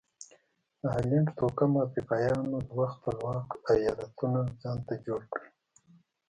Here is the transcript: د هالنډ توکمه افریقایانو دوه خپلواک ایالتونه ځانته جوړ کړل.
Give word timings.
د 0.79 0.81
هالنډ 0.93 1.27
توکمه 1.37 1.79
افریقایانو 1.87 2.57
دوه 2.69 2.85
خپلواک 2.95 3.47
ایالتونه 3.73 4.39
ځانته 4.61 4.93
جوړ 5.05 5.21
کړل. 5.33 5.49